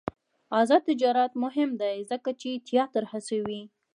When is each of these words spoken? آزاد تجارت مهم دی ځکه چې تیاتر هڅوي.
آزاد 0.59 0.81
تجارت 0.89 1.31
مهم 1.43 1.69
دی 1.81 1.97
ځکه 2.11 2.29
چې 2.41 2.49
تیاتر 2.67 3.03
هڅوي. 3.11 3.61